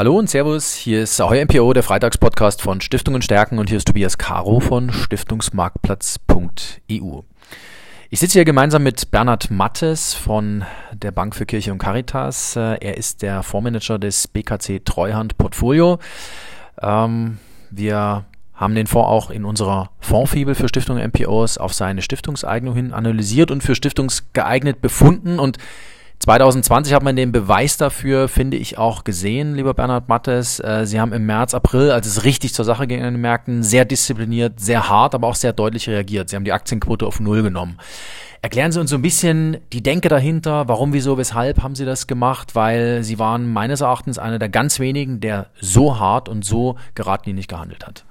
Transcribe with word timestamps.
Hallo 0.00 0.16
und 0.18 0.30
Servus, 0.30 0.72
hier 0.72 1.02
ist 1.02 1.20
Ahoy 1.20 1.44
MPO, 1.44 1.74
der 1.74 1.82
Freitagspodcast 1.82 2.62
von 2.62 2.80
Stiftungen 2.80 3.20
stärken 3.20 3.58
und 3.58 3.68
hier 3.68 3.76
ist 3.76 3.86
Tobias 3.86 4.16
Caro 4.16 4.58
von 4.58 4.90
Stiftungsmarktplatz.eu. 4.90 7.20
Ich 8.08 8.18
sitze 8.18 8.32
hier 8.32 8.46
gemeinsam 8.46 8.82
mit 8.82 9.10
Bernhard 9.10 9.50
Mattes 9.50 10.14
von 10.14 10.64
der 10.94 11.10
Bank 11.10 11.36
für 11.36 11.44
Kirche 11.44 11.70
und 11.70 11.76
Caritas. 11.76 12.56
Äh, 12.56 12.78
er 12.80 12.96
ist 12.96 13.20
der 13.20 13.42
Fondsmanager 13.42 13.98
des 13.98 14.26
BKC 14.26 14.82
Treuhand 14.86 15.36
Portfolio. 15.36 15.98
Ähm, 16.80 17.36
wir 17.70 18.24
haben 18.54 18.74
den 18.74 18.86
Fonds 18.86 19.06
auch 19.06 19.28
in 19.28 19.44
unserer 19.44 19.90
Fondsfibel 20.00 20.54
für 20.54 20.70
Stiftungen 20.70 21.06
MPOs 21.08 21.58
auf 21.58 21.74
seine 21.74 22.00
Stiftungseignung 22.00 22.74
hin 22.74 22.94
analysiert 22.94 23.50
und 23.50 23.62
für 23.62 23.74
stiftungsgeeignet 23.74 24.80
befunden 24.80 25.38
und 25.38 25.58
2020 26.20 26.92
hat 26.92 27.02
man 27.02 27.16
den 27.16 27.32
Beweis 27.32 27.78
dafür, 27.78 28.28
finde 28.28 28.58
ich, 28.58 28.76
auch 28.76 29.04
gesehen, 29.04 29.54
lieber 29.54 29.72
Bernhard 29.72 30.10
Mattes. 30.10 30.60
Äh, 30.60 30.84
Sie 30.84 31.00
haben 31.00 31.14
im 31.14 31.24
März, 31.24 31.54
April, 31.54 31.90
als 31.90 32.06
es 32.06 32.24
richtig 32.24 32.52
zur 32.52 32.66
Sache 32.66 32.86
ging 32.86 33.02
an 33.02 33.14
den 33.14 33.22
Märkten, 33.22 33.62
sehr 33.62 33.86
diszipliniert, 33.86 34.60
sehr 34.60 34.90
hart, 34.90 35.14
aber 35.14 35.28
auch 35.28 35.34
sehr 35.34 35.54
deutlich 35.54 35.88
reagiert. 35.88 36.28
Sie 36.28 36.36
haben 36.36 36.44
die 36.44 36.52
Aktienquote 36.52 37.06
auf 37.06 37.20
Null 37.20 37.42
genommen. 37.42 37.78
Erklären 38.42 38.70
Sie 38.70 38.78
uns 38.78 38.90
so 38.90 38.96
ein 38.96 39.02
bisschen 39.02 39.58
die 39.72 39.82
Denke 39.82 40.10
dahinter, 40.10 40.68
warum, 40.68 40.92
wieso, 40.92 41.16
weshalb 41.16 41.62
haben 41.62 41.74
Sie 41.74 41.86
das 41.86 42.06
gemacht? 42.06 42.54
Weil 42.54 43.02
Sie 43.02 43.18
waren 43.18 43.50
meines 43.50 43.80
Erachtens 43.80 44.18
einer 44.18 44.38
der 44.38 44.50
ganz 44.50 44.78
wenigen, 44.78 45.20
der 45.20 45.46
so 45.58 45.98
hart 45.98 46.28
und 46.28 46.44
so 46.44 46.76
geradlinig 46.94 47.48
gehandelt 47.48 47.86
hat. 47.86 48.04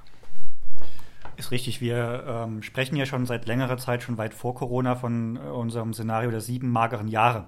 Ist 1.37 1.51
richtig. 1.51 1.79
Wir 1.79 2.23
ähm, 2.27 2.63
sprechen 2.63 2.95
ja 2.95 3.05
schon 3.05 3.27
seit 3.27 3.45
längerer 3.45 3.77
Zeit, 3.77 4.01
schon 4.01 4.17
weit 4.17 4.33
vor 4.33 4.55
Corona, 4.55 4.95
von 4.95 5.37
äh, 5.37 5.41
unserem 5.41 5.93
Szenario 5.93 6.31
der 6.31 6.41
sieben 6.41 6.71
mageren 6.71 7.07
Jahre 7.07 7.45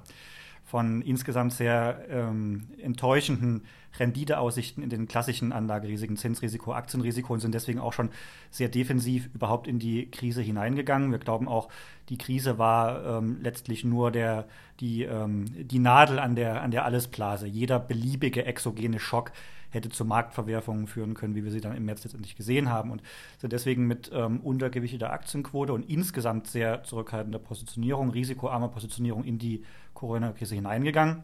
von 0.72 1.02
insgesamt 1.02 1.52
sehr 1.52 2.06
ähm, 2.10 2.70
enttäuschenden 2.82 3.66
Renditeaussichten 4.00 4.82
in 4.82 4.90
den 4.90 5.06
klassischen 5.06 5.52
Anlagerisiken, 5.52 6.16
Zinsrisiko, 6.16 6.72
Aktienrisiko 6.74 7.34
und 7.34 7.42
sind 7.42 7.54
deswegen 7.54 7.82
auch 7.82 7.92
schon 7.92 8.10
sehr 8.52 8.70
defensiv 8.70 9.30
überhaupt 9.36 9.68
in 9.68 9.80
die 9.80 10.10
Krise 10.10 10.42
hineingegangen. 10.42 11.12
Wir 11.12 11.20
glauben 11.20 11.50
auch, 11.50 11.68
die 12.08 12.18
Krise 12.18 12.58
war 12.58 13.18
ähm, 13.18 13.40
letztlich 13.42 13.84
nur 13.84 14.12
der, 14.12 14.48
die, 14.80 15.04
ähm, 15.04 15.44
die 15.58 15.80
Nadel 15.80 16.20
an 16.20 16.36
der, 16.38 16.62
an 16.62 16.72
der 16.72 16.86
Allesblase. 16.86 17.48
Jeder 17.48 17.78
beliebige 17.78 18.46
exogene 18.46 19.00
Schock 19.00 19.34
hätte 19.72 19.90
zu 19.90 20.06
Marktverwerfungen 20.06 20.88
führen 20.88 21.14
können, 21.14 21.36
wie 21.36 21.44
wir 21.44 21.52
sie 21.52 21.62
dann 21.62 21.76
im 21.76 21.86
März 21.86 22.04
letztendlich 22.04 22.36
gesehen 22.36 22.70
haben 22.70 22.92
und 22.92 23.02
sind 23.40 23.54
deswegen 23.54 23.88
mit 23.88 24.12
ähm, 24.14 24.40
untergewichteter 24.42 25.12
Aktienquote 25.12 25.74
und 25.74 25.90
insgesamt 25.90 26.48
sehr 26.48 26.84
zurückhaltender 26.84 27.40
Positionierung, 27.40 28.12
risikoarmer 28.12 28.70
Positionierung 28.70 29.24
in 29.24 29.38
die 29.38 29.64
Corona-Krise 29.94 30.56
hineingegangen, 30.56 31.24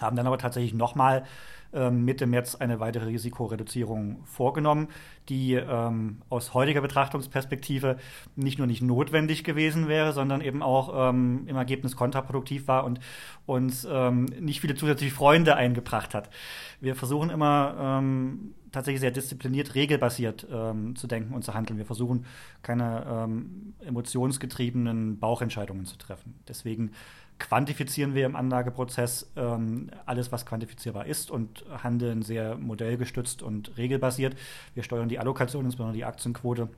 haben 0.00 0.16
dann 0.16 0.26
aber 0.26 0.38
tatsächlich 0.38 0.74
nochmal 0.74 1.24
ähm, 1.72 2.04
Mitte 2.04 2.26
März 2.26 2.56
eine 2.56 2.80
weitere 2.80 3.06
Risikoreduzierung 3.06 4.24
vorgenommen, 4.24 4.88
die 5.28 5.54
ähm, 5.54 6.22
aus 6.28 6.52
heutiger 6.52 6.80
Betrachtungsperspektive 6.80 7.96
nicht 8.34 8.58
nur 8.58 8.66
nicht 8.66 8.82
notwendig 8.82 9.44
gewesen 9.44 9.86
wäre, 9.86 10.12
sondern 10.12 10.40
eben 10.40 10.62
auch 10.62 11.10
ähm, 11.10 11.44
im 11.46 11.56
Ergebnis 11.56 11.94
kontraproduktiv 11.94 12.66
war 12.66 12.84
und 12.84 12.98
uns 13.46 13.86
ähm, 13.88 14.24
nicht 14.40 14.60
viele 14.60 14.74
zusätzliche 14.74 15.14
Freunde 15.14 15.54
eingebracht 15.54 16.12
hat. 16.14 16.30
Wir 16.80 16.96
versuchen 16.96 17.30
immer 17.30 17.76
ähm, 17.78 18.54
tatsächlich 18.72 19.00
sehr 19.00 19.10
diszipliniert, 19.12 19.74
regelbasiert 19.76 20.46
ähm, 20.50 20.96
zu 20.96 21.06
denken 21.06 21.34
und 21.34 21.44
zu 21.44 21.54
handeln. 21.54 21.78
Wir 21.78 21.86
versuchen 21.86 22.24
keine 22.62 23.28
emotionsgetriebenen 23.80 25.18
Bauchentscheidungen 25.18 25.84
zu 25.84 25.96
treffen. 25.96 26.34
Deswegen 26.48 26.92
quantifizieren 27.40 28.14
wir 28.14 28.26
im 28.26 28.36
Anlageprozess 28.36 29.32
ähm, 29.34 29.90
alles, 30.06 30.30
was 30.30 30.46
quantifizierbar 30.46 31.06
ist 31.06 31.30
und 31.30 31.64
handeln 31.82 32.22
sehr 32.22 32.56
modellgestützt 32.56 33.42
und 33.42 33.76
regelbasiert. 33.76 34.36
Wir 34.74 34.84
steuern 34.84 35.08
die 35.08 35.18
Allokation, 35.18 35.64
insbesondere 35.64 35.96
die 35.96 36.04
Aktienquote, 36.04 36.68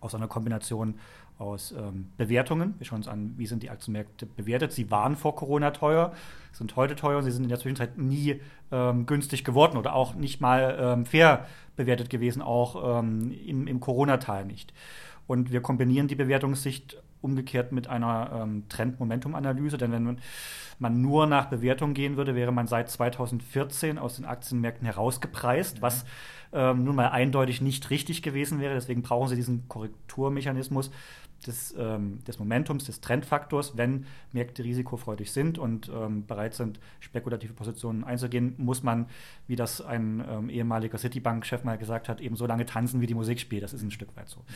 aus 0.00 0.14
einer 0.14 0.28
Kombination 0.28 0.94
aus 1.38 1.72
ähm, 1.72 2.06
Bewertungen. 2.16 2.74
Wir 2.78 2.86
schauen 2.86 2.98
uns 2.98 3.08
an, 3.08 3.34
wie 3.36 3.46
sind 3.46 3.62
die 3.62 3.70
Aktienmärkte 3.70 4.26
bewertet. 4.26 4.72
Sie 4.72 4.90
waren 4.90 5.16
vor 5.16 5.36
Corona 5.36 5.70
teuer, 5.70 6.12
sind 6.52 6.74
heute 6.76 6.96
teuer 6.96 7.18
und 7.18 7.24
sie 7.24 7.30
sind 7.30 7.44
in 7.44 7.48
der 7.48 7.58
Zwischenzeit 7.58 7.96
nie 7.96 8.40
ähm, 8.72 9.06
günstig 9.06 9.44
geworden 9.44 9.76
oder 9.76 9.94
auch 9.94 10.14
nicht 10.14 10.40
mal 10.40 10.76
ähm, 10.80 11.06
fair 11.06 11.46
bewertet 11.76 12.10
gewesen, 12.10 12.42
auch 12.42 13.00
ähm, 13.00 13.30
im, 13.30 13.66
im 13.66 13.80
Corona-Teil 13.80 14.46
nicht. 14.46 14.72
Und 15.26 15.52
wir 15.52 15.60
kombinieren 15.60 16.08
die 16.08 16.16
Bewertungssicht 16.16 17.00
umgekehrt 17.20 17.72
mit 17.72 17.88
einer 17.88 18.42
ähm, 18.42 18.64
Trend-Momentum-Analyse, 18.68 19.78
denn 19.78 19.92
wenn 19.92 20.18
man 20.78 21.00
nur 21.00 21.26
nach 21.26 21.46
Bewertung 21.46 21.94
gehen 21.94 22.16
würde, 22.16 22.34
wäre 22.34 22.52
man 22.52 22.66
seit 22.66 22.90
2014 22.90 23.98
aus 23.98 24.16
den 24.16 24.24
Aktienmärkten 24.24 24.86
herausgepreist, 24.86 25.82
was 25.82 26.04
ähm, 26.52 26.84
nun 26.84 26.96
mal 26.96 27.08
eindeutig 27.08 27.60
nicht 27.60 27.90
richtig 27.90 28.22
gewesen 28.22 28.60
wäre. 28.60 28.74
Deswegen 28.74 29.02
brauchen 29.02 29.28
Sie 29.28 29.36
diesen 29.36 29.68
Korrekturmechanismus 29.68 30.90
des, 31.46 31.74
ähm, 31.78 32.22
des 32.24 32.38
Momentums, 32.38 32.84
des 32.84 33.00
Trendfaktors. 33.00 33.76
Wenn 33.76 34.06
Märkte 34.32 34.64
risikofreudig 34.64 35.30
sind 35.30 35.58
und 35.58 35.90
ähm, 35.94 36.26
bereit 36.26 36.54
sind, 36.54 36.80
spekulative 37.00 37.52
Positionen 37.52 38.04
einzugehen, 38.04 38.54
muss 38.58 38.82
man, 38.82 39.06
wie 39.46 39.56
das 39.56 39.80
ein 39.80 40.24
ähm, 40.28 40.50
ehemaliger 40.50 40.98
Citibank-Chef 40.98 41.64
mal 41.64 41.78
gesagt 41.78 42.08
hat, 42.08 42.20
eben 42.20 42.36
so 42.36 42.46
lange 42.46 42.66
tanzen, 42.66 43.00
wie 43.00 43.06
die 43.06 43.14
Musik 43.14 43.40
spielt. 43.40 43.62
Das 43.62 43.72
ist 43.72 43.82
ein 43.82 43.90
Stück 43.90 44.16
weit 44.16 44.28
so. 44.28 44.40
Mhm. 44.40 44.54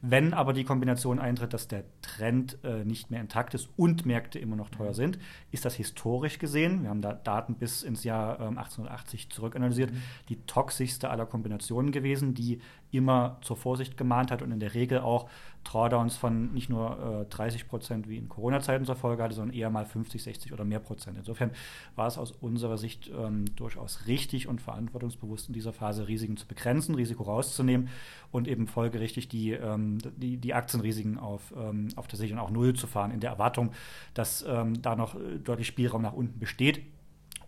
Wenn 0.00 0.34
aber 0.34 0.52
die 0.52 0.64
Kombination 0.64 1.18
eintritt, 1.18 1.52
dass 1.52 1.68
der 1.68 1.84
Trend 2.02 2.58
äh, 2.64 2.84
nicht 2.84 3.10
mehr 3.10 3.20
intakt 3.20 3.54
ist 3.54 3.68
und 3.76 4.06
Märkte 4.06 4.38
immer 4.38 4.56
noch 4.56 4.70
teuer 4.70 4.94
sind, 4.94 5.18
ist 5.50 5.64
das 5.64 5.74
historisch 5.74 6.38
gesehen, 6.38 6.82
wir 6.82 6.90
haben 6.90 7.02
da 7.02 7.12
Daten 7.12 7.54
bis 7.54 7.82
ins 7.82 8.04
Jahr 8.04 8.40
ähm, 8.40 8.58
1880 8.58 9.30
zurückanalysiert, 9.30 9.92
mhm. 9.92 10.02
die 10.28 10.36
toxischste 10.46 11.10
aller 11.10 11.26
Kombinationen 11.26 11.92
gewesen, 11.92 12.34
die 12.34 12.60
immer 12.94 13.38
zur 13.42 13.56
Vorsicht 13.56 13.96
gemahnt 13.96 14.30
hat 14.30 14.42
und 14.42 14.52
in 14.52 14.60
der 14.60 14.74
Regel 14.74 15.00
auch 15.00 15.28
Drawdowns 15.64 16.16
von 16.16 16.52
nicht 16.52 16.68
nur 16.68 17.22
äh, 17.22 17.34
30 17.34 17.68
Prozent 17.68 18.08
wie 18.08 18.18
in 18.18 18.28
Corona-Zeiten 18.28 18.84
zur 18.84 18.96
Folge 18.96 19.22
hatte, 19.22 19.34
sondern 19.34 19.56
eher 19.56 19.70
mal 19.70 19.86
50, 19.86 20.22
60 20.22 20.52
oder 20.52 20.64
mehr 20.64 20.78
Prozent. 20.78 21.16
Insofern 21.18 21.50
war 21.96 22.06
es 22.06 22.18
aus 22.18 22.32
unserer 22.32 22.78
Sicht 22.78 23.10
ähm, 23.16 23.46
durchaus 23.56 24.06
richtig 24.06 24.46
und 24.46 24.60
verantwortungsbewusst 24.60 25.48
in 25.48 25.54
dieser 25.54 25.72
Phase 25.72 26.06
Risiken 26.06 26.36
zu 26.36 26.46
begrenzen, 26.46 26.94
Risiko 26.94 27.24
rauszunehmen 27.24 27.88
und 28.30 28.46
eben 28.46 28.66
folgerichtig 28.66 29.28
die, 29.28 29.52
ähm, 29.52 29.98
die, 30.16 30.36
die 30.36 30.54
Aktienrisiken 30.54 31.18
auf, 31.18 31.54
ähm, 31.56 31.88
auf 31.96 32.06
der 32.06 32.18
Sicherung 32.18 32.44
auch 32.44 32.50
null 32.50 32.74
zu 32.74 32.86
fahren, 32.86 33.10
in 33.10 33.20
der 33.20 33.30
Erwartung, 33.30 33.72
dass 34.12 34.44
ähm, 34.46 34.80
da 34.82 34.96
noch 34.96 35.14
äh, 35.14 35.38
deutlich 35.42 35.66
Spielraum 35.66 36.02
nach 36.02 36.12
unten 36.12 36.38
besteht. 36.38 36.82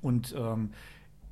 Und 0.01 0.35
ähm, 0.37 0.71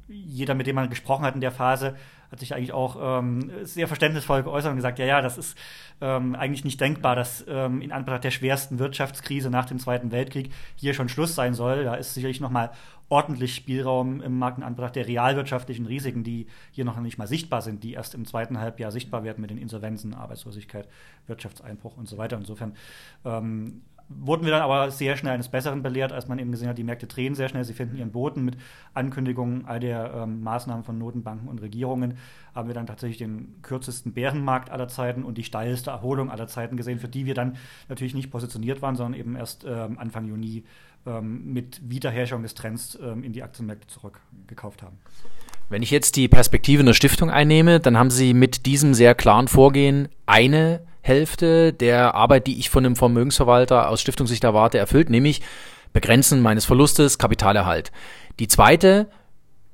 jeder, 0.08 0.54
mit 0.54 0.66
dem 0.66 0.76
man 0.76 0.90
gesprochen 0.90 1.24
hat 1.24 1.34
in 1.34 1.40
der 1.40 1.52
Phase, 1.52 1.96
hat 2.30 2.40
sich 2.40 2.54
eigentlich 2.54 2.72
auch 2.72 3.20
ähm, 3.20 3.50
sehr 3.62 3.86
verständnisvoll 3.86 4.42
geäußert 4.42 4.70
und 4.70 4.76
gesagt, 4.76 4.98
ja, 4.98 5.06
ja, 5.06 5.22
das 5.22 5.38
ist 5.38 5.56
ähm, 6.00 6.34
eigentlich 6.34 6.64
nicht 6.64 6.80
denkbar, 6.80 7.14
dass 7.14 7.44
ähm, 7.48 7.80
in 7.80 7.92
Anbetracht 7.92 8.24
der 8.24 8.32
schwersten 8.32 8.78
Wirtschaftskrise 8.78 9.50
nach 9.50 9.66
dem 9.66 9.78
Zweiten 9.78 10.10
Weltkrieg 10.10 10.50
hier 10.74 10.94
schon 10.94 11.08
Schluss 11.08 11.34
sein 11.34 11.54
soll. 11.54 11.84
Da 11.84 11.94
ist 11.94 12.14
sicherlich 12.14 12.40
noch 12.40 12.50
mal 12.50 12.70
ordentlich 13.08 13.54
Spielraum 13.54 14.20
im 14.20 14.38
Markt 14.38 14.58
in 14.58 14.64
Anbetracht 14.64 14.96
der 14.96 15.06
realwirtschaftlichen 15.06 15.86
Risiken, 15.86 16.24
die 16.24 16.46
hier 16.72 16.84
noch 16.84 16.98
nicht 16.98 17.18
mal 17.18 17.28
sichtbar 17.28 17.62
sind, 17.62 17.84
die 17.84 17.92
erst 17.92 18.14
im 18.14 18.24
zweiten 18.24 18.58
Halbjahr 18.58 18.90
sichtbar 18.90 19.24
werden 19.24 19.40
mit 19.40 19.50
den 19.50 19.58
Insolvenzen, 19.58 20.14
Arbeitslosigkeit, 20.14 20.88
Wirtschaftseinbruch 21.26 21.96
und 21.96 22.08
so 22.08 22.18
weiter. 22.18 22.36
Insofern 22.36 22.74
ähm, 23.24 23.82
wurden 24.08 24.44
wir 24.44 24.52
dann 24.52 24.62
aber 24.62 24.90
sehr 24.90 25.16
schnell 25.16 25.32
eines 25.32 25.48
Besseren 25.48 25.82
belehrt, 25.82 26.12
als 26.12 26.28
man 26.28 26.38
eben 26.38 26.50
gesehen 26.50 26.68
hat, 26.68 26.78
die 26.78 26.84
Märkte 26.84 27.06
drehen 27.06 27.34
sehr 27.34 27.48
schnell, 27.48 27.64
sie 27.64 27.72
finden 27.72 27.96
ihren 27.96 28.12
Boden 28.12 28.44
mit 28.44 28.56
Ankündigungen 28.92 29.64
all 29.66 29.80
der 29.80 30.12
ähm, 30.14 30.42
Maßnahmen 30.42 30.84
von 30.84 30.98
Notenbanken 30.98 31.48
und 31.48 31.62
Regierungen, 31.62 32.18
haben 32.54 32.68
wir 32.68 32.74
dann 32.74 32.86
tatsächlich 32.86 33.18
den 33.18 33.56
kürzesten 33.62 34.12
Bärenmarkt 34.12 34.70
aller 34.70 34.88
Zeiten 34.88 35.24
und 35.24 35.38
die 35.38 35.44
steilste 35.44 35.90
Erholung 35.90 36.30
aller 36.30 36.46
Zeiten 36.46 36.76
gesehen, 36.76 36.98
für 36.98 37.08
die 37.08 37.26
wir 37.26 37.34
dann 37.34 37.56
natürlich 37.88 38.14
nicht 38.14 38.30
positioniert 38.30 38.82
waren, 38.82 38.96
sondern 38.96 39.18
eben 39.18 39.36
erst 39.36 39.64
ähm, 39.64 39.98
Anfang 39.98 40.26
Juni 40.26 40.64
ähm, 41.06 41.52
mit 41.52 41.80
Wiederherstellung 41.88 42.42
des 42.42 42.54
Trends 42.54 42.98
ähm, 43.02 43.24
in 43.24 43.32
die 43.32 43.42
Aktienmärkte 43.42 43.86
zurückgekauft 43.86 44.82
haben. 44.82 44.98
Wenn 45.68 45.82
ich 45.82 45.90
jetzt 45.90 46.16
die 46.16 46.28
Perspektive 46.28 46.82
einer 46.82 46.94
Stiftung 46.94 47.30
einnehme, 47.30 47.80
dann 47.80 47.98
haben 47.98 48.10
Sie 48.10 48.34
mit 48.34 48.66
diesem 48.66 48.94
sehr 48.94 49.14
klaren 49.14 49.48
Vorgehen 49.48 50.08
eine 50.26 50.80
Hälfte 51.04 51.74
der 51.74 52.14
Arbeit, 52.14 52.46
die 52.46 52.58
ich 52.58 52.70
von 52.70 52.86
einem 52.86 52.96
Vermögensverwalter 52.96 53.90
aus 53.90 54.00
Stiftungssicht 54.00 54.42
erwarte, 54.42 54.78
erfüllt, 54.78 55.10
nämlich 55.10 55.42
Begrenzen 55.92 56.40
meines 56.40 56.64
Verlustes, 56.64 57.18
Kapitalerhalt. 57.18 57.92
Die 58.38 58.48
zweite 58.48 59.10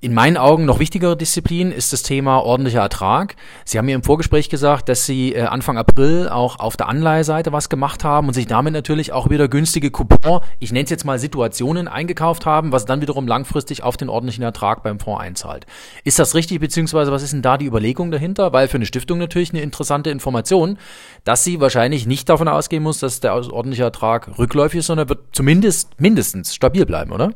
in 0.02 0.14
meinen 0.14 0.38
Augen 0.38 0.64
noch 0.64 0.78
wichtigere 0.78 1.14
Disziplin 1.14 1.70
ist 1.70 1.92
das 1.92 2.02
Thema 2.02 2.38
ordentlicher 2.38 2.80
Ertrag. 2.80 3.36
Sie 3.66 3.76
haben 3.76 3.84
mir 3.84 3.94
im 3.94 4.02
Vorgespräch 4.02 4.48
gesagt, 4.48 4.88
dass 4.88 5.04
Sie 5.04 5.34
äh, 5.34 5.42
Anfang 5.42 5.76
April 5.76 6.30
auch 6.30 6.58
auf 6.58 6.78
der 6.78 6.88
Anleiheseite 6.88 7.52
was 7.52 7.68
gemacht 7.68 8.02
haben 8.02 8.28
und 8.28 8.32
sich 8.32 8.46
damit 8.46 8.72
natürlich 8.72 9.12
auch 9.12 9.28
wieder 9.28 9.46
günstige 9.46 9.90
Coupon, 9.90 10.40
ich 10.58 10.72
nenne 10.72 10.84
es 10.84 10.90
jetzt 10.90 11.04
mal 11.04 11.18
Situationen, 11.18 11.86
eingekauft 11.86 12.46
haben, 12.46 12.72
was 12.72 12.86
dann 12.86 13.02
wiederum 13.02 13.28
langfristig 13.28 13.82
auf 13.82 13.98
den 13.98 14.08
ordentlichen 14.08 14.42
Ertrag 14.42 14.82
beim 14.82 14.98
Fonds 14.98 15.20
einzahlt. 15.20 15.66
Ist 16.02 16.18
das 16.18 16.34
richtig, 16.34 16.60
beziehungsweise 16.60 17.12
was 17.12 17.22
ist 17.22 17.34
denn 17.34 17.42
da 17.42 17.58
die 17.58 17.66
Überlegung 17.66 18.10
dahinter? 18.10 18.54
Weil 18.54 18.68
für 18.68 18.76
eine 18.76 18.86
Stiftung 18.86 19.18
natürlich 19.18 19.50
eine 19.50 19.60
interessante 19.60 20.08
Information, 20.08 20.78
dass 21.24 21.44
sie 21.44 21.60
wahrscheinlich 21.60 22.06
nicht 22.06 22.26
davon 22.30 22.48
ausgehen 22.48 22.82
muss, 22.82 23.00
dass 23.00 23.20
der 23.20 23.34
ordentliche 23.34 23.82
Ertrag 23.82 24.38
rückläufig 24.38 24.78
ist, 24.78 24.86
sondern 24.86 25.10
wird 25.10 25.20
zumindest 25.32 26.00
mindestens 26.00 26.54
stabil 26.54 26.86
bleiben, 26.86 27.12
oder? 27.12 27.34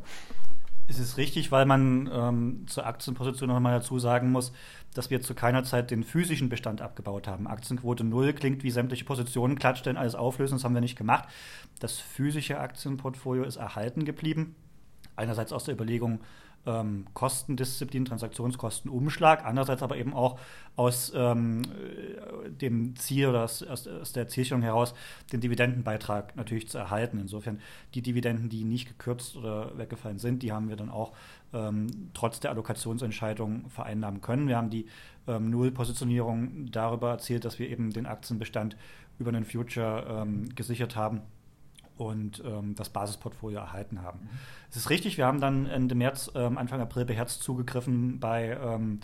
Es 0.86 0.98
ist 0.98 1.16
richtig, 1.16 1.50
weil 1.50 1.64
man 1.64 2.10
ähm, 2.12 2.66
zur 2.66 2.86
Aktienposition 2.86 3.48
noch 3.48 3.58
mal 3.58 3.78
dazu 3.78 3.98
sagen 3.98 4.30
muss, 4.30 4.52
dass 4.92 5.08
wir 5.10 5.22
zu 5.22 5.34
keiner 5.34 5.64
Zeit 5.64 5.90
den 5.90 6.04
physischen 6.04 6.50
Bestand 6.50 6.82
abgebaut 6.82 7.26
haben. 7.26 7.46
Aktienquote 7.46 8.04
null 8.04 8.34
klingt 8.34 8.62
wie 8.64 8.70
sämtliche 8.70 9.04
Positionen 9.04 9.58
klatschen, 9.58 9.96
alles 9.96 10.14
auflösen, 10.14 10.56
das 10.56 10.64
haben 10.64 10.74
wir 10.74 10.82
nicht 10.82 10.98
gemacht. 10.98 11.28
Das 11.80 11.98
physische 11.98 12.60
Aktienportfolio 12.60 13.44
ist 13.44 13.56
erhalten 13.56 14.04
geblieben. 14.04 14.56
Einerseits 15.16 15.52
aus 15.52 15.64
der 15.64 15.74
Überlegung, 15.74 16.20
ähm, 16.66 17.06
Kostendisziplin, 17.14 18.04
Transaktionskostenumschlag, 18.04 19.44
andererseits 19.44 19.82
aber 19.82 19.96
eben 19.96 20.14
auch 20.14 20.38
aus 20.76 21.12
ähm, 21.14 21.62
dem 22.48 22.96
Ziel 22.96 23.28
oder 23.28 23.44
aus, 23.44 23.62
aus, 23.62 23.86
aus, 23.86 24.12
der 24.12 24.28
Zielstellung 24.28 24.62
heraus, 24.62 24.94
den 25.32 25.40
Dividendenbeitrag 25.40 26.34
natürlich 26.36 26.68
zu 26.68 26.78
erhalten. 26.78 27.18
Insofern 27.18 27.60
die 27.94 28.02
Dividenden, 28.02 28.48
die 28.48 28.64
nicht 28.64 28.88
gekürzt 28.88 29.36
oder 29.36 29.76
weggefallen 29.76 30.18
sind, 30.18 30.42
die 30.42 30.52
haben 30.52 30.68
wir 30.68 30.76
dann 30.76 30.90
auch 30.90 31.12
ähm, 31.52 32.10
trotz 32.14 32.40
der 32.40 32.50
Allokationsentscheidung 32.50 33.68
vereinnahmen 33.68 34.20
können. 34.20 34.48
Wir 34.48 34.56
haben 34.56 34.70
die 34.70 34.86
ähm, 35.26 35.50
Nullpositionierung 35.50 36.70
darüber 36.70 37.10
erzielt, 37.10 37.44
dass 37.44 37.58
wir 37.58 37.68
eben 37.68 37.92
den 37.92 38.06
Aktienbestand 38.06 38.76
über 39.18 39.28
einen 39.28 39.44
Future 39.44 40.22
ähm, 40.22 40.48
gesichert 40.54 40.96
haben 40.96 41.22
und 41.96 42.42
ähm, 42.44 42.74
das 42.74 42.88
Basisportfolio 42.88 43.58
erhalten 43.58 44.02
haben. 44.02 44.20
Mhm. 44.20 44.28
Es 44.70 44.76
ist 44.76 44.90
richtig, 44.90 45.16
wir 45.16 45.26
haben 45.26 45.40
dann 45.40 45.66
Ende 45.66 45.94
März, 45.94 46.30
ähm, 46.34 46.58
Anfang 46.58 46.80
April 46.80 47.04
beherzt 47.04 47.42
zugegriffen 47.42 48.18
bei 48.20 48.58
ähm, 48.60 49.00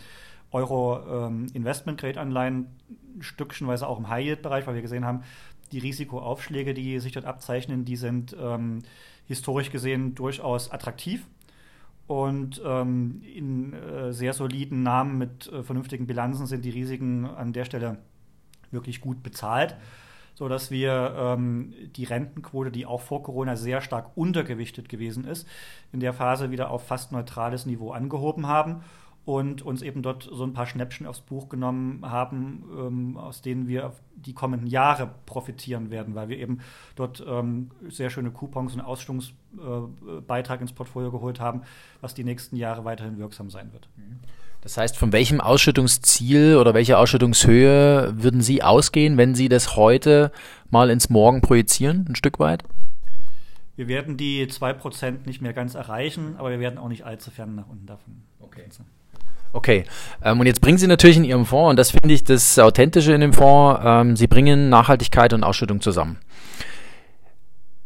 Euro 0.50 1.26
ähm, 1.26 1.46
Investment 1.52 2.00
Grade 2.00 2.20
Anleihen, 2.20 2.66
stückchenweise 3.20 3.86
auch 3.86 3.98
im 3.98 4.08
High 4.08 4.24
Yield 4.24 4.42
Bereich, 4.42 4.66
weil 4.66 4.74
wir 4.74 4.82
gesehen 4.82 5.04
haben, 5.04 5.22
die 5.72 5.78
Risikoaufschläge, 5.78 6.74
die 6.74 6.98
sich 6.98 7.12
dort 7.12 7.26
abzeichnen, 7.26 7.84
die 7.84 7.96
sind 7.96 8.36
ähm, 8.40 8.80
historisch 9.26 9.70
gesehen 9.70 10.16
durchaus 10.16 10.72
attraktiv 10.72 11.24
und 12.08 12.60
ähm, 12.64 13.22
in 13.22 13.72
äh, 13.72 14.12
sehr 14.12 14.32
soliden 14.32 14.82
Namen 14.82 15.16
mit 15.16 15.46
äh, 15.46 15.62
vernünftigen 15.62 16.08
Bilanzen 16.08 16.46
sind 16.46 16.64
die 16.64 16.70
Risiken 16.70 17.24
an 17.24 17.52
der 17.52 17.64
Stelle 17.64 17.98
wirklich 18.72 19.00
gut 19.00 19.22
bezahlt. 19.22 19.76
Mhm 20.40 20.50
sodass 20.50 20.70
wir 20.70 21.14
ähm, 21.18 21.74
die 21.94 22.04
Rentenquote, 22.04 22.70
die 22.70 22.86
auch 22.86 23.02
vor 23.02 23.22
Corona 23.22 23.56
sehr 23.56 23.82
stark 23.82 24.16
untergewichtet 24.16 24.88
gewesen 24.88 25.26
ist, 25.26 25.46
in 25.92 26.00
der 26.00 26.14
Phase 26.14 26.50
wieder 26.50 26.70
auf 26.70 26.86
fast 26.86 27.12
neutrales 27.12 27.66
Niveau 27.66 27.92
angehoben 27.92 28.46
haben 28.46 28.80
und 29.26 29.60
uns 29.60 29.82
eben 29.82 30.00
dort 30.00 30.22
so 30.22 30.42
ein 30.42 30.54
paar 30.54 30.64
Schnäppchen 30.64 31.06
aufs 31.06 31.20
Buch 31.20 31.50
genommen 31.50 32.10
haben, 32.10 32.64
ähm, 32.74 33.16
aus 33.18 33.42
denen 33.42 33.68
wir 33.68 33.92
die 34.16 34.32
kommenden 34.32 34.66
Jahre 34.66 35.10
profitieren 35.26 35.90
werden, 35.90 36.14
weil 36.14 36.30
wir 36.30 36.38
eben 36.38 36.60
dort 36.96 37.22
ähm, 37.28 37.70
sehr 37.90 38.08
schöne 38.08 38.30
Coupons 38.30 38.72
und 38.72 38.80
Ausstellungsbeitrag 38.80 40.58
äh, 40.58 40.62
ins 40.62 40.72
Portfolio 40.72 41.10
geholt 41.10 41.38
haben, 41.38 41.64
was 42.00 42.14
die 42.14 42.24
nächsten 42.24 42.56
Jahre 42.56 42.86
weiterhin 42.86 43.18
wirksam 43.18 43.50
sein 43.50 43.74
wird. 43.74 43.90
Mhm. 43.98 44.20
Das 44.62 44.76
heißt, 44.76 44.96
von 44.96 45.12
welchem 45.12 45.40
Ausschüttungsziel 45.40 46.56
oder 46.56 46.74
welcher 46.74 46.98
Ausschüttungshöhe 46.98 48.12
würden 48.16 48.42
Sie 48.42 48.62
ausgehen, 48.62 49.16
wenn 49.16 49.34
Sie 49.34 49.48
das 49.48 49.76
heute 49.76 50.32
mal 50.68 50.90
ins 50.90 51.08
Morgen 51.08 51.40
projizieren, 51.40 52.06
ein 52.08 52.14
Stück 52.14 52.38
weit? 52.38 52.62
Wir 53.76 53.88
werden 53.88 54.18
die 54.18 54.46
2% 54.46 55.26
nicht 55.26 55.40
mehr 55.40 55.54
ganz 55.54 55.74
erreichen, 55.74 56.34
aber 56.36 56.50
wir 56.50 56.60
werden 56.60 56.78
auch 56.78 56.88
nicht 56.88 57.06
allzu 57.06 57.30
fern 57.30 57.54
nach 57.54 57.68
unten 57.68 57.86
davon. 57.86 58.22
Okay. 58.40 58.64
Okay, 59.52 59.84
ähm, 60.22 60.38
und 60.38 60.46
jetzt 60.46 60.60
bringen 60.60 60.78
Sie 60.78 60.86
natürlich 60.86 61.16
in 61.16 61.24
Ihrem 61.24 61.46
Fonds, 61.46 61.70
und 61.70 61.76
das 61.76 61.90
finde 61.90 62.14
ich 62.14 62.22
das 62.22 62.58
Authentische 62.58 63.12
in 63.12 63.20
dem 63.20 63.32
Fonds, 63.32 63.80
ähm, 63.82 64.16
Sie 64.16 64.28
bringen 64.28 64.68
Nachhaltigkeit 64.68 65.32
und 65.32 65.42
Ausschüttung 65.42 65.80
zusammen. 65.80 66.18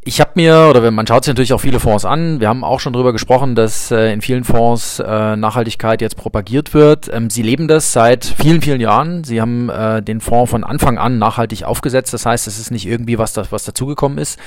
Ich 0.06 0.20
habe 0.20 0.32
mir, 0.34 0.66
oder 0.68 0.90
man 0.90 1.06
schaut 1.06 1.24
sich 1.24 1.30
natürlich 1.32 1.54
auch 1.54 1.62
viele 1.62 1.80
Fonds 1.80 2.04
an, 2.04 2.38
wir 2.38 2.48
haben 2.48 2.62
auch 2.62 2.78
schon 2.78 2.92
darüber 2.92 3.14
gesprochen, 3.14 3.54
dass 3.54 3.90
äh, 3.90 4.12
in 4.12 4.20
vielen 4.20 4.44
Fonds 4.44 4.98
äh, 4.98 5.34
Nachhaltigkeit 5.34 6.02
jetzt 6.02 6.18
propagiert 6.18 6.74
wird. 6.74 7.10
Ähm, 7.10 7.30
Sie 7.30 7.40
leben 7.40 7.68
das 7.68 7.94
seit 7.94 8.26
vielen, 8.26 8.60
vielen 8.60 8.82
Jahren. 8.82 9.24
Sie 9.24 9.40
haben 9.40 9.70
äh, 9.70 10.02
den 10.02 10.20
Fonds 10.20 10.50
von 10.50 10.62
Anfang 10.62 10.98
an 10.98 11.18
nachhaltig 11.18 11.64
aufgesetzt. 11.64 12.12
Das 12.12 12.26
heißt, 12.26 12.46
es 12.46 12.58
ist 12.58 12.70
nicht 12.70 12.84
irgendwie 12.86 13.16
was, 13.16 13.32
das, 13.32 13.50
was 13.50 13.64
dazugekommen 13.64 14.18
ist, 14.18 14.38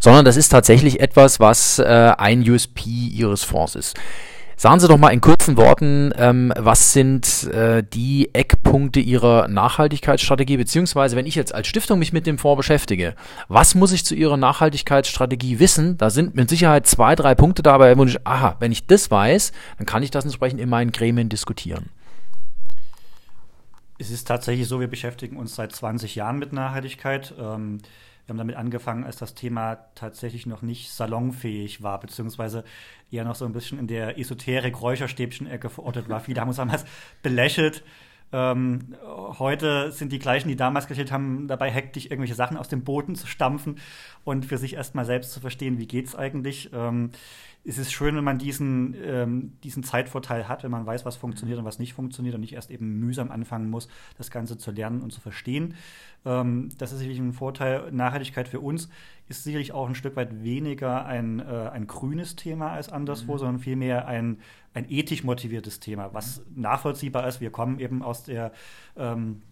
sondern 0.00 0.24
das 0.24 0.36
ist 0.36 0.48
tatsächlich 0.48 0.98
etwas, 0.98 1.38
was 1.38 1.78
äh, 1.78 1.84
ein 2.18 2.40
USP 2.40 2.90
Ihres 2.90 3.44
Fonds 3.44 3.76
ist. 3.76 3.94
Sagen 4.58 4.80
Sie 4.80 4.88
doch 4.88 4.96
mal 4.96 5.10
in 5.10 5.20
kurzen 5.20 5.58
Worten, 5.58 6.14
ähm, 6.16 6.50
was 6.56 6.94
sind 6.94 7.44
äh, 7.52 7.82
die 7.82 8.30
Eckpunkte 8.32 9.00
Ihrer 9.00 9.48
Nachhaltigkeitsstrategie, 9.48 10.56
beziehungsweise 10.56 11.14
wenn 11.14 11.26
ich 11.26 11.34
jetzt 11.34 11.54
als 11.54 11.66
Stiftung 11.66 11.98
mich 11.98 12.14
mit 12.14 12.26
dem 12.26 12.38
Fonds 12.38 12.56
beschäftige, 12.56 13.14
was 13.48 13.74
muss 13.74 13.92
ich 13.92 14.06
zu 14.06 14.14
Ihrer 14.14 14.38
Nachhaltigkeitsstrategie 14.38 15.58
wissen? 15.58 15.98
Da 15.98 16.08
sind 16.08 16.36
mit 16.36 16.48
Sicherheit 16.48 16.86
zwei, 16.86 17.14
drei 17.14 17.34
Punkte 17.34 17.62
dabei, 17.62 17.98
wo 17.98 18.04
ich, 18.04 18.26
aha, 18.26 18.56
wenn 18.58 18.72
ich 18.72 18.86
das 18.86 19.10
weiß, 19.10 19.52
dann 19.76 19.84
kann 19.84 20.02
ich 20.02 20.10
das 20.10 20.24
entsprechend 20.24 20.58
in 20.58 20.70
meinen 20.70 20.90
Gremien 20.90 21.28
diskutieren. 21.28 21.90
Es 23.98 24.10
ist 24.10 24.26
tatsächlich 24.26 24.66
so, 24.68 24.80
wir 24.80 24.88
beschäftigen 24.88 25.36
uns 25.36 25.54
seit 25.54 25.72
20 25.72 26.14
Jahren 26.14 26.38
mit 26.38 26.54
Nachhaltigkeit. 26.54 27.34
Ähm, 27.38 27.80
wir 28.26 28.32
haben 28.32 28.38
damit 28.38 28.56
angefangen, 28.56 29.04
als 29.04 29.16
das 29.16 29.34
Thema 29.34 29.76
tatsächlich 29.94 30.46
noch 30.46 30.60
nicht 30.60 30.90
salonfähig 30.90 31.82
war, 31.82 32.00
beziehungsweise 32.00 32.64
eher 33.10 33.24
noch 33.24 33.36
so 33.36 33.44
ein 33.44 33.52
bisschen 33.52 33.78
in 33.78 33.86
der 33.86 34.18
Esoterik-Räucherstäbchen-Ecke 34.18 35.70
verortet 35.70 36.08
war. 36.08 36.18
Viele 36.18 36.40
haben 36.40 36.48
uns 36.48 36.56
damals 36.56 36.84
belächelt. 37.22 37.84
Ähm, 38.32 38.94
heute 39.38 39.92
sind 39.92 40.12
die 40.12 40.18
gleichen, 40.18 40.48
die 40.48 40.56
damals 40.56 40.88
gestellt 40.88 41.12
haben, 41.12 41.46
dabei 41.48 41.70
hektisch 41.70 42.06
irgendwelche 42.06 42.34
Sachen 42.34 42.56
aus 42.56 42.68
dem 42.68 42.82
Boden 42.82 43.14
zu 43.14 43.26
stampfen 43.26 43.78
und 44.24 44.44
für 44.44 44.58
sich 44.58 44.74
erstmal 44.74 45.04
selbst 45.04 45.32
zu 45.32 45.40
verstehen, 45.40 45.78
wie 45.78 45.86
geht 45.86 46.06
es 46.06 46.16
eigentlich. 46.16 46.70
Ähm, 46.72 47.10
es 47.68 47.78
ist 47.78 47.92
schön, 47.92 48.14
wenn 48.14 48.24
man 48.24 48.38
diesen, 48.38 48.94
ähm, 49.02 49.52
diesen 49.64 49.82
Zeitvorteil 49.82 50.46
hat, 50.46 50.62
wenn 50.62 50.70
man 50.70 50.86
weiß, 50.86 51.04
was 51.04 51.16
funktioniert 51.16 51.58
und 51.58 51.64
was 51.64 51.80
nicht 51.80 51.94
funktioniert 51.94 52.34
und 52.36 52.40
nicht 52.40 52.52
erst 52.52 52.70
eben 52.70 53.00
mühsam 53.00 53.32
anfangen 53.32 53.68
muss, 53.68 53.88
das 54.16 54.30
Ganze 54.30 54.56
zu 54.56 54.70
lernen 54.70 55.00
und 55.00 55.12
zu 55.12 55.20
verstehen. 55.20 55.74
Ähm, 56.24 56.68
das 56.78 56.92
ist 56.92 56.98
sicherlich 56.98 57.18
ein 57.18 57.32
Vorteil. 57.32 57.90
Nachhaltigkeit 57.90 58.46
für 58.46 58.60
uns 58.60 58.88
ist 59.28 59.42
sicherlich 59.42 59.72
auch 59.72 59.88
ein 59.88 59.96
Stück 59.96 60.14
weit 60.14 60.44
weniger 60.44 61.06
ein, 61.06 61.40
äh, 61.40 61.70
ein 61.72 61.88
grünes 61.88 62.36
Thema 62.36 62.70
als 62.70 62.88
anderswo, 62.88 63.34
mhm. 63.34 63.38
sondern 63.38 63.58
vielmehr 63.58 64.06
ein, 64.06 64.38
ein 64.76 64.90
ethisch 64.90 65.24
motiviertes 65.24 65.80
Thema, 65.80 66.12
was 66.12 66.38
mhm. 66.38 66.62
nachvollziehbar 66.62 67.26
ist. 67.26 67.40
Wir 67.40 67.50
kommen 67.50 67.80
eben 67.80 68.02
aus 68.02 68.24
der 68.24 68.52
ähm, 68.96 69.42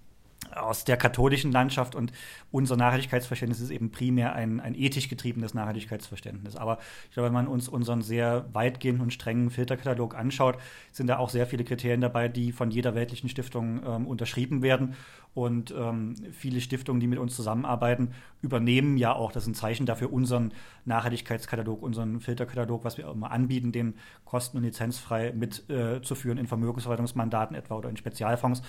aus 0.54 0.84
der 0.84 0.98
katholischen 0.98 1.52
Landschaft 1.52 1.94
und 1.94 2.12
unser 2.50 2.76
Nachhaltigkeitsverständnis 2.76 3.60
ist 3.60 3.70
eben 3.70 3.90
primär 3.90 4.34
ein, 4.34 4.60
ein 4.60 4.74
ethisch 4.74 5.08
getriebenes 5.08 5.54
Nachhaltigkeitsverständnis. 5.54 6.54
Aber 6.54 6.78
ich 7.08 7.14
glaube, 7.14 7.28
wenn 7.28 7.34
man 7.34 7.48
uns 7.48 7.66
unseren 7.66 8.02
sehr 8.02 8.44
weitgehenden 8.52 9.02
und 9.02 9.12
strengen 9.12 9.48
Filterkatalog 9.48 10.14
anschaut, 10.14 10.58
sind 10.92 11.06
da 11.06 11.16
auch 11.16 11.30
sehr 11.30 11.46
viele 11.46 11.64
Kriterien 11.64 12.02
dabei, 12.02 12.28
die 12.28 12.52
von 12.52 12.70
jeder 12.70 12.94
weltlichen 12.94 13.30
Stiftung 13.30 13.80
ähm, 13.86 14.06
unterschrieben 14.06 14.60
werden. 14.60 14.94
Und 15.34 15.74
ähm, 15.76 16.14
viele 16.32 16.60
Stiftungen, 16.60 17.00
die 17.00 17.08
mit 17.08 17.18
uns 17.18 17.34
zusammenarbeiten, 17.34 18.12
übernehmen 18.40 18.96
ja 18.96 19.12
auch, 19.12 19.32
das 19.32 19.42
ist 19.42 19.48
ein 19.48 19.54
Zeichen 19.54 19.84
dafür, 19.84 20.12
unseren 20.12 20.52
Nachhaltigkeitskatalog, 20.84 21.82
unseren 21.82 22.20
Filterkatalog, 22.20 22.84
was 22.84 22.98
wir 22.98 23.08
immer 23.08 23.32
anbieten, 23.32 23.72
den 23.72 23.94
kosten- 24.24 24.58
und 24.58 24.62
lizenzfrei 24.62 25.32
mitzuführen 25.32 26.38
äh, 26.38 26.40
in 26.42 26.46
Vermögensverwaltungsmandaten 26.46 27.56
etwa 27.56 27.74
oder 27.74 27.88
in 27.88 27.96
Spezialfonds. 27.96 28.62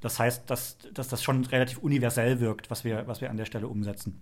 Das 0.00 0.20
heißt, 0.20 0.48
dass, 0.48 0.78
dass 0.94 1.08
das 1.08 1.22
schon 1.24 1.44
relativ 1.44 1.78
universell 1.78 2.38
wirkt, 2.38 2.70
was 2.70 2.84
wir, 2.84 3.08
was 3.08 3.20
wir 3.20 3.28
an 3.28 3.36
der 3.36 3.46
Stelle 3.46 3.66
umsetzen. 3.66 4.20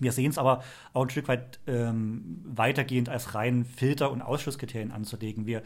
Wir 0.00 0.12
sehen 0.12 0.30
es 0.30 0.38
aber 0.38 0.62
auch 0.94 1.02
ein 1.02 1.10
Stück 1.10 1.28
weit 1.28 1.60
ähm, 1.66 2.40
weitergehend 2.44 3.08
als 3.08 3.34
rein 3.34 3.64
Filter- 3.64 4.10
und 4.10 4.22
Ausschlusskriterien 4.22 4.92
anzulegen. 4.92 5.46
Wir 5.46 5.62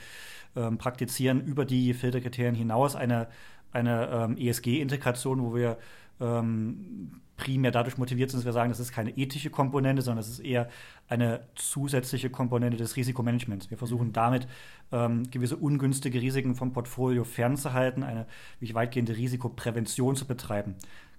ähm, 0.57 0.77
praktizieren 0.77 1.41
über 1.41 1.65
die 1.65 1.95
Filterkriterien 1.95 2.55
hinaus 2.55 2.97
eine, 2.97 3.29
eine 3.75 4.09
ähm, 4.09 4.37
ESG-Integration, 4.39 5.43
wo 5.43 5.55
wir 5.55 5.79
ähm, 6.21 7.21
primär 7.37 7.73
dadurch 7.73 7.99
motiviert 7.99 8.31
sind, 8.31 8.39
dass 8.39 8.45
wir 8.45 8.53
sagen, 8.53 8.71
das 8.71 8.81
ist 8.81 8.93
keine 8.93 9.11
ethische 9.17 9.51
Komponente, 9.51 10.03
sondern 10.03 10.21
es 10.21 10.29
ist 10.29 10.39
eher 10.39 10.69
eine 11.09 11.41
zusätzliche 11.57 12.31
Komponente 12.31 12.77
des 12.77 12.97
Risikomanagements. 12.97 13.71
Wir 13.71 13.79
versuchen 13.79 14.13
damit 14.13 14.47
ähm, 14.93 15.29
gewisse 15.31 15.57
ungünstige 15.57 16.21
Risiken 16.21 16.55
vom 16.55 16.73
Portfolio 16.73 17.25
fernzuhalten, 17.25 18.05
eine 18.05 18.27
wie 18.61 18.75
weitgehende 18.75 19.17
Risikoprävention 19.17 20.15
zu 20.15 20.27
betreiben. 20.27 20.77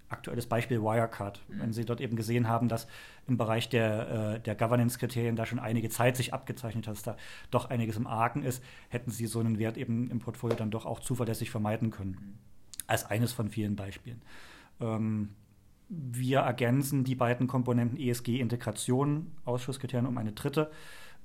Aktuelles 0.07 0.45
Beispiel 0.45 0.81
Wirecard. 0.81 1.43
Mhm. 1.47 1.59
Wenn 1.59 1.73
Sie 1.73 1.83
dort 1.83 1.99
eben 1.99 2.15
gesehen 2.15 2.47
haben, 2.47 2.69
dass 2.69 2.87
im 3.27 3.37
Bereich 3.37 3.69
der, 3.69 4.35
äh, 4.35 4.39
der 4.39 4.55
Governance-Kriterien 4.55 5.35
da 5.35 5.45
schon 5.45 5.59
einige 5.59 5.89
Zeit 5.89 6.15
sich 6.15 6.33
abgezeichnet 6.33 6.87
hat, 6.87 6.95
dass 6.95 7.03
da 7.03 7.17
doch 7.51 7.69
einiges 7.69 7.97
im 7.97 8.07
Argen 8.07 8.43
ist, 8.43 8.63
hätten 8.89 9.11
Sie 9.11 9.25
so 9.27 9.39
einen 9.39 9.57
Wert 9.57 9.77
eben 9.77 10.09
im 10.11 10.19
Portfolio 10.19 10.55
dann 10.55 10.71
doch 10.71 10.85
auch 10.85 10.99
zuverlässig 10.99 11.49
vermeiden 11.49 11.91
können. 11.91 12.37
Als 12.87 13.05
eines 13.05 13.33
von 13.33 13.49
vielen 13.49 13.75
Beispielen. 13.75 14.21
Ähm, 14.79 15.29
wir 15.89 16.39
ergänzen 16.39 17.03
die 17.03 17.15
beiden 17.15 17.47
Komponenten 17.47 17.99
ESG-Integration, 17.99 19.31
Ausschusskriterien 19.45 20.07
um 20.07 20.17
eine 20.17 20.31
dritte 20.31 20.71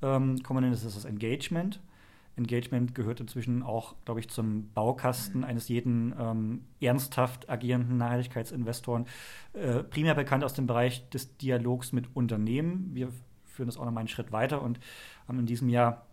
ähm, 0.02 0.42
Komponente, 0.42 0.76
das 0.76 0.85
ist 0.85 0.97
das 0.97 1.04
Engagement. 1.04 1.80
Engagement 2.41 2.95
gehört 2.95 3.21
inzwischen 3.21 3.63
auch, 3.63 3.95
glaube 4.05 4.21
ich, 4.21 4.29
zum 4.29 4.71
Baukasten 4.73 5.45
eines 5.45 5.69
jeden 5.69 6.15
ähm, 6.19 6.65
ernsthaft 6.81 7.49
agierenden 7.49 7.97
Nachhaltigkeitsinvestoren. 7.99 9.07
Äh, 9.53 9.85
primär 9.85 10.15
bekannt 10.15 10.45
aus 10.45 10.55
dem 10.55 10.67
Bereich 10.67 11.09
des 11.11 11.37
Dialogs 11.37 11.93
mit 11.93 12.15
Unternehmen. 12.15 12.91
Wir 12.95 13.11
führen 13.45 13.67
das 13.67 13.77
auch 13.77 13.85
noch 13.85 13.93
mal 13.93 14.01
einen 14.01 14.09
Schritt 14.09 14.33
weiter 14.33 14.63
und 14.63 14.81
haben 15.29 15.39
in 15.39 15.47
diesem 15.47 15.69
Jahr 15.69 16.07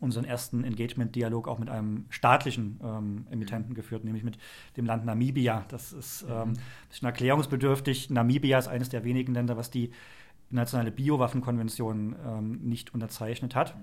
unseren 0.00 0.24
ersten 0.24 0.64
Engagement-Dialog 0.64 1.48
auch 1.48 1.58
mit 1.58 1.70
einem 1.70 2.06
staatlichen 2.10 2.78
ähm, 2.82 3.26
Emittenten 3.30 3.74
geführt, 3.74 4.04
nämlich 4.04 4.24
mit 4.24 4.38
dem 4.76 4.84
Land 4.84 5.04
Namibia. 5.06 5.64
Das 5.68 5.92
ist 5.92 6.26
ähm, 6.28 6.50
ein 6.50 6.58
bisschen 6.88 7.06
erklärungsbedürftig. 7.06 8.10
Namibia 8.10 8.58
ist 8.58 8.68
eines 8.68 8.90
der 8.90 9.04
wenigen 9.04 9.32
Länder, 9.32 9.56
was 9.56 9.70
die 9.70 9.90
nationale 10.50 10.90
Biowaffenkonvention 10.90 12.16
ähm, 12.24 12.58
nicht 12.62 12.94
unterzeichnet 12.94 13.54
hat. 13.54 13.76
Mhm. 13.76 13.82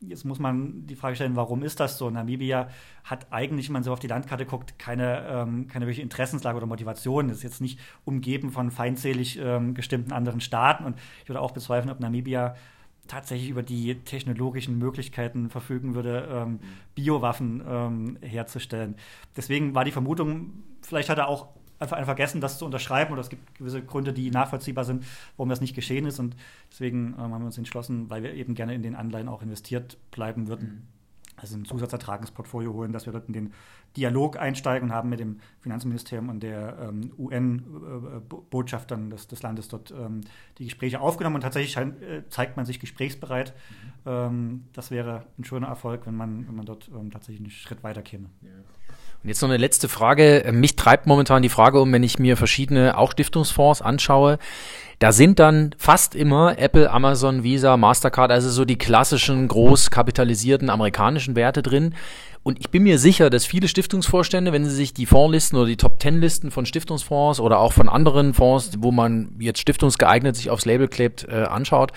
Jetzt 0.00 0.24
muss 0.24 0.38
man 0.38 0.86
die 0.86 0.96
Frage 0.96 1.16
stellen, 1.16 1.36
warum 1.36 1.62
ist 1.62 1.80
das 1.80 1.98
so? 1.98 2.10
Namibia 2.10 2.68
hat 3.04 3.26
eigentlich, 3.30 3.68
wenn 3.68 3.74
man 3.74 3.82
so 3.82 3.92
auf 3.92 4.00
die 4.00 4.06
Landkarte 4.06 4.46
guckt, 4.46 4.78
keine, 4.78 5.26
ähm, 5.28 5.66
keine 5.68 5.86
wirkliche 5.86 6.02
Interessenslage 6.02 6.56
oder 6.56 6.66
Motivation. 6.66 7.28
Es 7.28 7.38
ist 7.38 7.42
jetzt 7.42 7.60
nicht 7.60 7.78
umgeben 8.04 8.50
von 8.50 8.70
feindselig 8.70 9.38
ähm, 9.38 9.74
gestimmten 9.74 10.12
anderen 10.12 10.40
Staaten. 10.40 10.84
Und 10.84 10.96
ich 11.22 11.28
würde 11.28 11.40
auch 11.40 11.50
bezweifeln, 11.50 11.90
ob 11.90 12.00
Namibia 12.00 12.54
tatsächlich 13.08 13.50
über 13.50 13.62
die 13.62 13.96
technologischen 13.96 14.78
Möglichkeiten 14.78 15.50
verfügen 15.50 15.94
würde, 15.94 16.28
ähm, 16.30 16.60
Biowaffen 16.94 17.62
ähm, 17.66 18.18
herzustellen. 18.22 18.94
Deswegen 19.36 19.74
war 19.74 19.84
die 19.84 19.90
Vermutung, 19.90 20.62
vielleicht 20.82 21.08
hat 21.08 21.18
er 21.18 21.28
auch 21.28 21.48
einfach 21.80 22.04
vergessen, 22.04 22.40
das 22.40 22.58
zu 22.58 22.64
unterschreiben 22.64 23.12
oder 23.12 23.20
es 23.20 23.28
gibt 23.28 23.54
gewisse 23.56 23.82
Gründe, 23.82 24.12
die 24.12 24.30
nachvollziehbar 24.30 24.84
sind, 24.84 25.04
warum 25.36 25.48
das 25.48 25.60
nicht 25.60 25.74
geschehen 25.74 26.06
ist 26.06 26.18
und 26.18 26.36
deswegen 26.70 27.14
ähm, 27.18 27.32
haben 27.32 27.42
wir 27.42 27.46
uns 27.46 27.58
entschlossen, 27.58 28.10
weil 28.10 28.22
wir 28.22 28.34
eben 28.34 28.54
gerne 28.54 28.74
in 28.74 28.82
den 28.82 28.94
Anleihen 28.94 29.28
auch 29.28 29.42
investiert 29.42 29.98
bleiben 30.10 30.48
würden. 30.48 30.68
Mhm 30.68 31.00
also 31.42 31.54
einen 31.54 31.64
Zusatzertrag 31.64 32.20
ins 32.20 32.30
Portfolio 32.30 32.72
holen, 32.72 32.92
dass 32.92 33.06
wir 33.06 33.12
dort 33.12 33.28
in 33.28 33.32
den 33.32 33.52
Dialog 33.96 34.38
einsteigen 34.38 34.90
und 34.90 34.94
haben 34.94 35.08
mit 35.08 35.20
dem 35.20 35.40
Finanzministerium 35.60 36.28
und 36.28 36.42
der 36.42 36.78
ähm, 36.80 37.12
UN-Botschaftern 37.18 39.08
äh, 39.08 39.10
des, 39.10 39.26
des, 39.26 39.42
Landes 39.42 39.68
dort 39.68 39.90
ähm, 39.90 40.20
die 40.58 40.64
Gespräche 40.64 41.00
aufgenommen 41.00 41.36
und 41.36 41.40
tatsächlich 41.40 41.72
scheint, 41.72 42.00
äh, 42.02 42.28
zeigt 42.28 42.56
man 42.56 42.66
sich 42.66 42.78
gesprächsbereit. 42.78 43.54
Mhm. 44.04 44.10
Ähm, 44.10 44.64
das 44.72 44.90
wäre 44.90 45.26
ein 45.38 45.44
schöner 45.44 45.68
Erfolg, 45.68 46.06
wenn 46.06 46.14
man, 46.14 46.46
wenn 46.46 46.54
man 46.54 46.66
dort 46.66 46.88
ähm, 46.88 47.10
tatsächlich 47.10 47.40
einen 47.40 47.50
Schritt 47.50 47.82
weiter 47.82 48.02
käme. 48.02 48.26
Ja. 48.42 48.50
Und 49.22 49.28
jetzt 49.28 49.42
noch 49.42 49.50
eine 49.50 49.58
letzte 49.58 49.88
Frage. 49.88 50.50
Mich 50.52 50.76
treibt 50.76 51.06
momentan 51.06 51.42
die 51.42 51.50
Frage 51.50 51.80
um, 51.80 51.92
wenn 51.92 52.02
ich 52.02 52.18
mir 52.18 52.38
verschiedene 52.38 52.96
auch 52.96 53.12
Stiftungsfonds 53.12 53.82
anschaue. 53.82 54.38
Da 54.98 55.12
sind 55.12 55.38
dann 55.38 55.74
fast 55.78 56.14
immer 56.14 56.58
Apple, 56.58 56.90
Amazon, 56.90 57.42
Visa, 57.42 57.76
Mastercard, 57.76 58.30
also 58.30 58.50
so 58.50 58.64
die 58.64 58.78
klassischen 58.78 59.48
groß 59.48 59.90
kapitalisierten 59.90 60.70
amerikanischen 60.70 61.36
Werte 61.36 61.62
drin. 61.62 61.94
Und 62.42 62.58
ich 62.60 62.70
bin 62.70 62.82
mir 62.82 62.98
sicher, 62.98 63.28
dass 63.28 63.44
viele 63.44 63.68
Stiftungsvorstände, 63.68 64.52
wenn 64.52 64.64
sie 64.64 64.74
sich 64.74 64.94
die 64.94 65.04
Fondslisten 65.04 65.58
oder 65.58 65.68
die 65.68 65.76
Top 65.76 65.98
Ten 65.98 66.20
Listen 66.20 66.50
von 66.50 66.64
Stiftungsfonds 66.64 67.40
oder 67.40 67.58
auch 67.58 67.74
von 67.74 67.90
anderen 67.90 68.32
Fonds, 68.32 68.72
wo 68.78 68.90
man 68.90 69.36
jetzt 69.38 69.60
stiftungsgeeignet 69.60 70.36
sich 70.36 70.48
aufs 70.48 70.64
Label 70.64 70.88
klebt, 70.88 71.26
äh, 71.28 71.42
anschaut, 71.42 71.92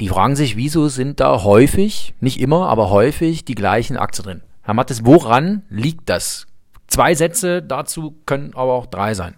die 0.00 0.08
fragen 0.08 0.34
sich, 0.34 0.56
wieso 0.56 0.88
sind 0.88 1.20
da 1.20 1.44
häufig, 1.44 2.14
nicht 2.20 2.40
immer, 2.40 2.68
aber 2.68 2.90
häufig 2.90 3.44
die 3.44 3.54
gleichen 3.54 3.96
Aktien 3.96 4.24
drin? 4.24 4.42
Herr 4.70 4.74
Mattes, 4.74 5.04
woran 5.04 5.64
liegt 5.68 6.08
das? 6.08 6.46
Zwei 6.86 7.16
Sätze 7.16 7.60
dazu 7.60 8.20
können 8.24 8.54
aber 8.54 8.74
auch 8.74 8.86
drei 8.86 9.14
sein. 9.14 9.34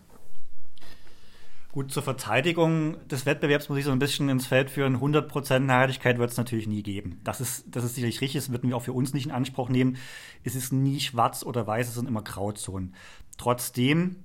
Gut, 1.73 1.91
zur 1.91 2.03
Verteidigung 2.03 2.99
des 3.09 3.25
Wettbewerbs 3.25 3.71
muss 3.71 3.79
ich 3.79 3.87
so 3.87 3.93
ein 3.93 3.99
bisschen 3.99 4.29
ins 4.29 4.47
Feld 4.47 4.69
führen. 4.69 4.99
100% 4.99 5.61
Nachhaltigkeit 5.61 6.19
wird 6.19 6.33
es 6.33 6.37
natürlich 6.37 6.67
nie 6.67 6.83
geben. 6.83 7.19
Das 7.25 7.41
ist, 7.41 7.65
das 7.75 7.83
ist 7.83 7.95
sicherlich 7.95 8.21
richtig, 8.21 8.43
das 8.43 8.53
würden 8.53 8.69
wir 8.69 8.77
auch 8.77 8.83
für 8.83 8.93
uns 8.93 9.15
nicht 9.15 9.25
in 9.25 9.33
Anspruch 9.33 9.71
nehmen. 9.71 9.97
Es 10.45 10.55
ist 10.55 10.71
nie 10.71 11.01
schwarz 11.01 11.43
oder 11.45 11.67
weiß, 11.67 11.89
es 11.89 11.95
sind 11.95 12.09
immer 12.11 12.21
Grauzonen. 12.21 12.95
Trotzdem 13.39 14.17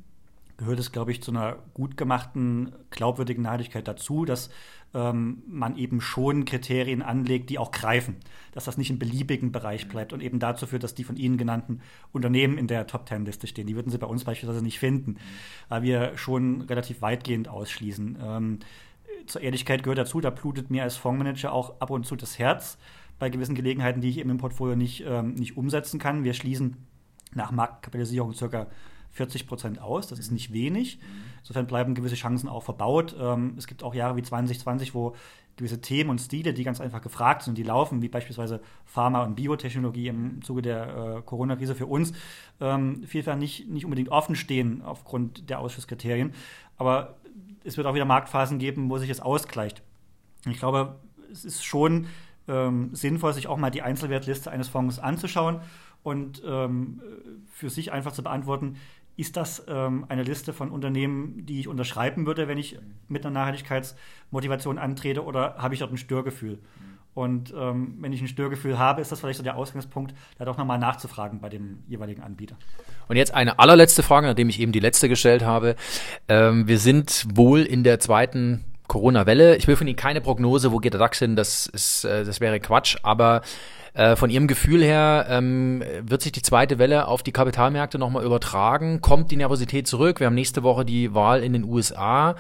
gehört 0.58 0.80
es, 0.80 0.92
glaube 0.92 1.12
ich, 1.12 1.22
zu 1.22 1.32
einer 1.32 1.58
gut 1.74 1.98
gemachten, 1.98 2.72
glaubwürdigen 2.90 3.44
Nachhaltigkeit 3.44 3.88
dazu, 3.88 4.26
dass 4.26 4.50
ähm, 4.94 5.44
man 5.48 5.78
eben 5.78 6.02
schon 6.02 6.46
Kriterien 6.46 7.02
anlegt, 7.02 7.50
die 7.50 7.60
auch 7.60 7.72
greifen. 7.72 8.16
Dass 8.54 8.66
das 8.66 8.78
nicht 8.78 8.90
im 8.90 9.00
beliebigen 9.00 9.52
Bereich 9.52 9.88
bleibt 9.88 10.14
und 10.14 10.22
eben 10.22 10.40
dazu 10.40 10.66
führt, 10.66 10.84
dass 10.84 10.96
die 10.96 11.04
von 11.04 11.16
Ihnen 11.18 11.38
genannten 11.38 11.82
Unternehmen 12.12 12.58
in 12.58 12.68
der 12.68 12.88
Top 12.88 13.06
Ten 13.06 13.26
Liste 13.26 13.48
stehen. 13.48 13.68
Die 13.68 13.76
würden 13.76 13.92
Sie 13.92 13.98
bei 13.98 14.08
uns 14.08 14.24
beispielsweise 14.24 14.64
nicht 14.64 14.80
finden, 14.80 15.18
weil 15.70 15.84
wir 15.84 16.18
schon 16.18 16.62
relativ 16.62 17.02
weitgehend 17.02 17.48
ausschließen. 17.48 18.18
Ähm, 18.22 18.60
zur 19.28 19.42
Ehrlichkeit 19.42 19.84
gehört 19.84 20.00
dazu, 20.00 20.22
da 20.22 20.30
blutet 20.30 20.72
mir 20.72 20.84
als 20.84 20.96
Fondsmanager 20.96 21.52
auch 21.52 21.80
ab 21.82 21.92
und 21.92 22.06
zu 22.06 22.16
das 22.16 22.40
Herz 22.40 22.78
bei 23.20 23.30
gewissen 23.30 23.56
Gelegenheiten, 23.56 24.02
die 24.02 24.10
ich 24.10 24.20
eben 24.20 24.30
im 24.30 24.38
Portfolio 24.38 24.76
nicht, 24.76 25.04
ähm, 25.06 25.34
nicht 25.34 25.58
umsetzen 25.58 26.00
kann. 26.00 26.24
Wir 26.24 26.34
schließen 26.34 26.78
nach 27.34 27.52
Marktkapitalisierung 27.52 28.34
circa 28.34 28.68
40 29.18 29.48
Prozent 29.48 29.82
aus. 29.82 30.08
Das 30.08 30.20
ist 30.20 30.32
nicht 30.32 30.54
wenig. 30.54 31.00
Insofern 31.40 31.68
bleiben 31.68 31.96
gewisse 31.96 32.16
Chancen 32.16 32.48
auch 32.48 32.64
verbaut. 32.64 33.16
Ähm, 33.20 33.56
es 33.58 33.68
gibt 33.68 33.84
auch 33.84 33.94
Jahre 33.94 34.16
wie 34.16 34.24
2020, 34.24 34.94
wo 34.94 35.16
gewisse 35.58 35.82
Themen 35.82 36.12
und 36.12 36.22
Stile, 36.22 36.54
die 36.54 36.64
ganz 36.64 36.80
einfach 36.80 37.02
gefragt 37.02 37.42
sind, 37.42 37.58
die 37.58 37.64
laufen, 37.64 38.02
wie 38.02 38.10
beispielsweise 38.10 38.62
Pharma- 38.86 39.24
und 39.24 39.36
Biotechnologie 39.36 40.08
im 40.08 40.42
Zuge 40.44 40.62
der 40.62 41.18
äh, 41.18 41.22
Corona-Krise 41.24 41.74
für 41.74 41.88
uns, 41.88 42.14
ähm, 42.62 43.04
vielfach 43.06 43.36
nicht, 43.36 43.68
nicht 43.68 43.84
unbedingt 43.84 44.10
offen 44.10 44.36
stehen 44.36 44.84
aufgrund 44.84 45.50
der 45.50 45.60
Ausschusskriterien. 45.60 46.34
Aber 46.78 47.16
es 47.64 47.76
wird 47.76 47.88
auch 47.88 47.96
wieder 47.96 48.06
Marktphasen 48.06 48.60
geben, 48.60 48.90
wo 48.90 49.00
sich 49.00 49.10
es 49.10 49.20
ausgleicht. 49.20 49.82
Ich 50.46 50.60
glaube, 50.60 51.00
es 51.32 51.44
ist 51.44 51.66
schon 51.66 52.06
ähm, 52.48 52.92
sinnvoll, 52.94 53.34
sich 53.34 53.48
auch 53.48 53.58
mal 53.58 53.72
die 53.72 53.82
Einzelwertliste 53.82 54.52
eines 54.52 54.70
Fonds 54.70 55.00
anzuschauen 55.00 55.62
und 56.04 56.42
ähm, 56.46 57.02
für 57.52 57.70
sich 57.70 57.92
einfach 57.92 58.14
zu 58.14 58.24
beantworten, 58.24 58.78
ist 59.18 59.36
das 59.36 59.66
ähm, 59.68 60.06
eine 60.10 60.24
Liste 60.24 60.54
von 60.54 60.70
Unternehmen, 60.70 61.46
die 61.46 61.60
ich 61.60 61.68
unterschreiben 61.68 62.26
würde, 62.26 62.48
wenn 62.48 62.58
ich 62.58 62.80
mit 63.08 63.26
einer 63.26 63.34
Nachhaltigkeitsmotivation 63.34 64.78
antrete, 64.78 65.26
oder 65.26 65.56
habe 65.58 65.74
ich 65.74 65.80
dort 65.80 65.92
ein 65.92 65.98
Störgefühl? 65.98 66.60
Und 67.16 67.52
ähm, 67.58 67.96
wenn 68.00 68.14
ich 68.14 68.22
ein 68.22 68.28
Störgefühl 68.28 68.78
habe, 68.78 69.02
ist 69.02 69.12
das 69.12 69.20
vielleicht 69.20 69.38
so 69.38 69.44
der 69.44 69.58
Ausgangspunkt, 69.58 70.14
da 70.38 70.46
doch 70.46 70.56
nochmal 70.56 70.78
nachzufragen 70.78 71.42
bei 71.42 71.50
dem 71.50 71.80
jeweiligen 71.88 72.22
Anbieter. 72.22 72.56
Und 73.08 73.16
jetzt 73.16 73.34
eine 73.34 73.58
allerletzte 73.58 74.04
Frage, 74.04 74.28
nachdem 74.28 74.50
ich 74.50 74.60
eben 74.60 74.72
die 74.72 74.80
letzte 74.80 75.10
gestellt 75.10 75.44
habe. 75.44 75.76
Ähm, 76.28 76.68
wir 76.68 76.78
sind 76.78 77.26
wohl 77.34 77.62
in 77.62 77.84
der 77.84 78.00
zweiten 78.00 78.66
Corona-Welle. 78.88 79.56
Ich 79.58 79.68
will 79.68 79.76
von 79.76 79.88
Ihnen 79.88 79.96
keine 79.96 80.22
Prognose, 80.22 80.72
wo 80.72 80.78
geht 80.78 80.94
der 80.94 81.00
DAX 81.00 81.20
hin, 81.20 81.36
das, 81.36 81.68
ist, 81.68 82.06
äh, 82.06 82.24
das 82.24 82.40
wäre 82.40 82.60
Quatsch, 82.60 82.98
aber 83.04 83.42
äh, 83.94 84.16
von 84.16 84.30
Ihrem 84.30 84.48
Gefühl 84.48 84.84
her, 84.84 85.26
ähm, 85.30 85.84
wird 86.02 86.22
sich 86.22 86.32
die 86.32 86.42
zweite 86.42 86.78
Welle 86.78 87.08
auf 87.08 87.24
die 87.24 87.32
Kapitalmärkte 87.32 87.98
nochmal 87.98 88.24
übertragen? 88.24 89.02
Kommt 89.02 89.32
die 89.32 89.38
Nervosität 89.38 89.88
zurück? 89.88 90.20
Wir 90.20 90.28
haben 90.28 90.36
nächste 90.36 90.64
Woche 90.64 90.86
die 90.86 91.14
Wahl 91.14 91.44
in 91.44 91.54
den 91.54 91.64
USA. 91.64 92.36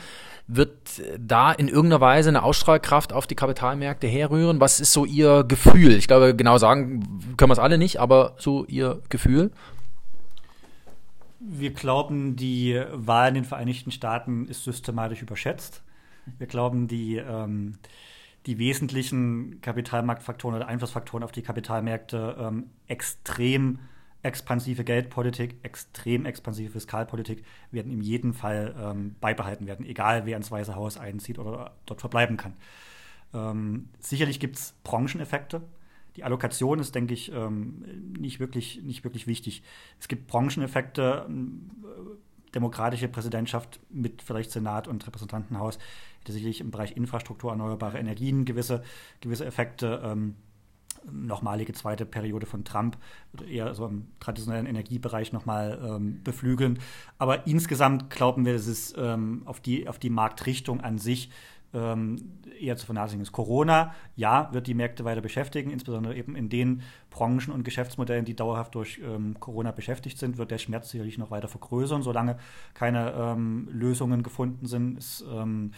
Wird 0.49 0.71
da 1.19 1.51
in 1.51 1.67
irgendeiner 1.67 1.99
Weise 1.99 2.29
eine 2.29 2.43
Ausstrahlkraft 2.43 3.11
auf 3.11 3.27
die 3.27 3.35
Kapitalmärkte 3.35 4.07
herrühren? 4.07 4.61
Was 4.61 4.79
ist 4.79 4.93
so 4.93 5.03
Ihr 5.03 5.43
Gefühl? 5.43 5.93
Ich 5.93 6.07
glaube, 6.07 6.35
genau 6.35 6.57
sagen 6.57 7.35
können 7.37 7.49
wir 7.49 7.53
es 7.53 7.59
alle 7.59 7.77
nicht, 7.77 7.99
aber 7.99 8.35
so 8.37 8.63
Ihr 8.65 9.01
Gefühl? 9.09 9.51
Wir 11.39 11.73
glauben, 11.73 12.35
die 12.35 12.81
Wahl 12.91 13.29
in 13.29 13.35
den 13.35 13.45
Vereinigten 13.45 13.91
Staaten 13.91 14.47
ist 14.47 14.63
systematisch 14.63 15.21
überschätzt. 15.21 15.81
Wir 16.37 16.47
glauben, 16.47 16.87
die 16.87 17.17
ähm, 17.17 17.77
die 18.47 18.57
wesentlichen 18.57 19.59
Kapitalmarktfaktoren 19.61 20.55
oder 20.55 20.67
Einflussfaktoren 20.67 21.23
auf 21.23 21.33
die 21.33 21.41
Kapitalmärkte 21.41 22.37
ähm, 22.39 22.69
extrem 22.87 23.79
expansive 24.23 24.83
Geldpolitik, 24.83 25.57
extrem 25.63 26.25
expansive 26.25 26.71
Fiskalpolitik 26.71 27.43
werden 27.71 27.91
in 27.91 28.01
jedem 28.01 28.33
Fall 28.33 28.73
ähm, 28.79 29.15
beibehalten 29.19 29.67
werden, 29.67 29.85
egal 29.85 30.25
wer 30.25 30.37
ins 30.37 30.49
Weiße 30.49 30.75
Haus 30.75 30.97
einzieht 30.97 31.39
oder 31.39 31.75
dort 31.85 31.99
verbleiben 31.99 32.37
kann. 32.37 32.53
Ähm, 33.33 33.89
sicherlich 33.99 34.39
gibt 34.39 34.55
es 34.55 34.73
Brancheneffekte. 34.83 35.61
Die 36.15 36.23
Allokation 36.23 36.79
ist, 36.79 36.95
denke 36.95 37.13
ich, 37.13 37.31
ähm, 37.31 37.83
nicht, 38.17 38.39
wirklich, 38.39 38.81
nicht 38.81 39.03
wirklich 39.03 39.27
wichtig. 39.27 39.61
Es 39.99 40.07
gibt 40.07 40.27
Brancheneffekte, 40.27 41.25
ähm, 41.27 41.69
demokratische 42.55 43.07
Präsidentschaft 43.07 43.79
mit 43.89 44.21
vielleicht 44.21 44.51
Senat 44.51 44.87
und 44.87 45.05
Repräsentantenhaus 45.05 45.77
hätte 46.27 46.33
sicherlich 46.33 46.61
im 46.61 46.71
Bereich 46.71 46.95
Infrastruktur, 46.95 47.51
erneuerbare 47.51 47.97
Energien 47.97 48.43
gewisse, 48.43 48.83
gewisse 49.21 49.45
Effekte. 49.45 50.01
Ähm, 50.03 50.35
nochmalige 51.09 51.71
zweite 51.71 52.05
Periode 52.05 52.45
von 52.45 52.65
Trump 52.65 52.97
eher 53.47 53.73
so 53.73 53.85
im 53.85 54.07
traditionellen 54.19 54.65
Energiebereich 54.65 55.31
nochmal 55.31 55.79
ähm, 55.81 56.21
beflügeln. 56.23 56.79
Aber 57.17 57.47
insgesamt 57.47 58.09
glauben 58.09 58.45
wir, 58.45 58.53
dass 58.53 58.67
es 58.67 58.93
ähm, 58.97 59.43
auf, 59.45 59.61
die, 59.61 59.87
auf 59.87 59.99
die 59.99 60.09
Marktrichtung 60.09 60.81
an 60.81 60.97
sich 60.97 61.29
ähm, 61.73 62.17
eher 62.59 62.77
zu 62.77 62.85
vernachlässigen 62.85 63.21
ist. 63.21 63.31
Corona, 63.31 63.93
ja, 64.15 64.49
wird 64.51 64.67
die 64.67 64.73
Märkte 64.73 65.05
weiter 65.05 65.21
beschäftigen, 65.21 65.69
insbesondere 65.69 66.15
eben 66.15 66.35
in 66.35 66.49
den 66.49 66.81
Branchen 67.09 67.51
und 67.51 67.63
Geschäftsmodellen, 67.63 68.25
die 68.25 68.35
dauerhaft 68.35 68.75
durch 68.75 68.99
ähm, 69.03 69.39
Corona 69.39 69.71
beschäftigt 69.71 70.17
sind, 70.17 70.37
wird 70.37 70.51
der 70.51 70.57
Schmerz 70.57 70.89
sicherlich 70.89 71.17
noch 71.17 71.31
weiter 71.31 71.47
vergrößern, 71.47 72.01
solange 72.01 72.37
keine 72.73 73.11
ähm, 73.11 73.69
Lösungen 73.71 74.23
gefunden 74.23 74.65
sind. 74.65 74.97
Es, 74.97 75.23
ähm, 75.29 75.71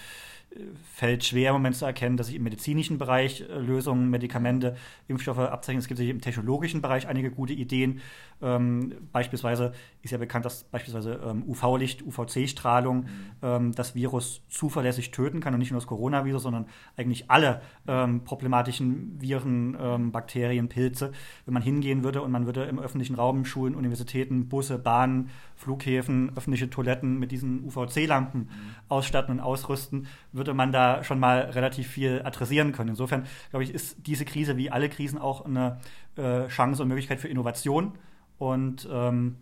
fällt 0.93 1.23
schwer 1.23 1.49
im 1.49 1.57
Moment 1.57 1.75
zu 1.75 1.85
erkennen, 1.85 2.17
dass 2.17 2.27
sich 2.27 2.35
im 2.35 2.43
medizinischen 2.43 2.97
Bereich 2.97 3.41
äh, 3.41 3.59
Lösungen, 3.59 4.09
Medikamente, 4.09 4.75
Impfstoffe 5.07 5.37
abzeichnen. 5.37 5.79
Es 5.79 5.87
gibt 5.87 5.99
sich 5.99 6.09
im 6.09 6.21
technologischen 6.21 6.81
Bereich 6.81 7.07
einige 7.07 7.31
gute 7.31 7.53
Ideen. 7.53 8.01
Ähm, 8.41 8.93
beispielsweise 9.11 9.73
ist 10.01 10.11
ja 10.11 10.17
bekannt, 10.17 10.45
dass 10.45 10.63
beispielsweise 10.63 11.19
ähm, 11.23 11.43
UV-Licht, 11.47 12.01
UVC-Strahlung 12.01 13.01
mhm. 13.01 13.05
ähm, 13.41 13.71
das 13.73 13.95
Virus 13.95 14.41
zuverlässig 14.49 15.11
töten 15.11 15.39
kann 15.39 15.53
und 15.53 15.59
nicht 15.59 15.71
nur 15.71 15.79
das 15.79 15.87
Coronavirus, 15.87 16.43
sondern 16.43 16.65
eigentlich 16.97 17.29
alle 17.29 17.61
ähm, 17.87 18.23
problematischen 18.23 19.21
Viren, 19.21 19.77
ähm, 19.79 20.11
Bakterien, 20.11 20.67
Pilze. 20.67 21.11
Wenn 21.45 21.53
man 21.53 21.63
hingehen 21.63 22.03
würde 22.03 22.21
und 22.21 22.31
man 22.31 22.45
würde 22.45 22.63
im 22.63 22.79
öffentlichen 22.79 23.15
Raum, 23.15 23.45
Schulen, 23.45 23.75
Universitäten, 23.75 24.49
Busse, 24.49 24.79
Bahnen, 24.79 25.29
Flughäfen, 25.59 26.31
öffentliche 26.37 26.69
Toiletten 26.69 27.19
mit 27.19 27.33
diesen 27.33 27.65
UVC-Lampen 27.65 28.43
mhm. 28.43 28.49
ausstatten 28.87 29.33
und 29.35 29.39
ausrüsten, 29.41 30.07
würde 30.31 30.53
man 30.53 30.71
da 30.71 31.03
schon 31.03 31.19
mal 31.19 31.41
relativ 31.41 31.87
viel 31.89 32.21
adressieren 32.23 32.71
können. 32.71 32.91
Insofern, 32.91 33.25
glaube 33.49 33.65
ich, 33.65 33.73
ist 33.73 33.97
diese 34.07 34.23
Krise 34.23 34.55
wie 34.55 34.71
alle 34.71 34.87
Krisen 34.87 35.19
auch 35.19 35.43
eine 35.43 35.79
äh, 36.15 36.47
Chance 36.47 36.81
und 36.81 36.87
Möglichkeit 36.87 37.19
für 37.19 37.27
Innovation 37.27 37.91
und 38.37 38.87
ähm, 38.89 39.35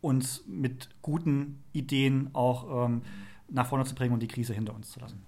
uns 0.00 0.42
mit 0.46 0.88
guten 1.02 1.62
Ideen 1.74 2.30
auch 2.32 2.86
ähm, 2.86 3.02
nach 3.50 3.66
vorne 3.66 3.84
zu 3.84 3.94
bringen 3.94 4.14
und 4.14 4.20
die 4.20 4.28
Krise 4.28 4.54
hinter 4.54 4.74
uns 4.74 4.90
zu 4.90 5.00
lassen. 5.00 5.22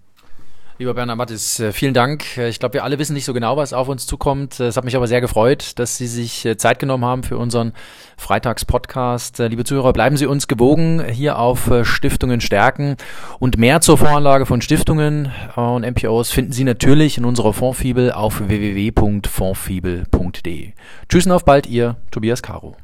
Lieber 0.76 0.94
Bernhard 0.94 1.18
Mattis, 1.18 1.60
äh, 1.60 1.72
vielen 1.72 1.94
Dank. 1.94 2.36
Äh, 2.36 2.48
ich 2.48 2.58
glaube, 2.58 2.74
wir 2.74 2.82
alle 2.82 2.98
wissen 2.98 3.14
nicht 3.14 3.24
so 3.24 3.32
genau, 3.32 3.56
was 3.56 3.72
auf 3.72 3.88
uns 3.88 4.08
zukommt. 4.08 4.58
Äh, 4.58 4.64
es 4.64 4.76
hat 4.76 4.84
mich 4.84 4.96
aber 4.96 5.06
sehr 5.06 5.20
gefreut, 5.20 5.78
dass 5.78 5.98
Sie 5.98 6.08
sich 6.08 6.48
Zeit 6.56 6.80
genommen 6.80 7.04
haben 7.04 7.22
für 7.22 7.38
unseren 7.38 7.74
Freitagspodcast. 8.16 9.38
Liebe 9.38 9.62
Zuhörer, 9.62 9.92
bleiben 9.92 10.16
Sie 10.16 10.26
uns 10.26 10.48
gewogen 10.48 11.04
hier 11.08 11.38
auf 11.38 11.70
Stiftungen 11.84 12.40
stärken. 12.40 12.96
Und 13.38 13.56
mehr 13.56 13.82
zur 13.82 13.98
Voranlage 13.98 14.46
von 14.46 14.62
Stiftungen 14.62 15.30
und 15.54 15.88
MPOs 15.88 16.32
finden 16.32 16.50
Sie 16.50 16.64
natürlich 16.64 17.18
in 17.18 17.24
unserer 17.24 17.52
Fondsfibel 17.52 18.10
auf 18.10 18.48
www.fondsfibel.de. 18.48 20.72
Tschüss 21.08 21.26
und 21.26 21.32
auf 21.32 21.44
bald, 21.44 21.68
Ihr 21.68 21.98
Tobias 22.10 22.42
Caro. 22.42 22.74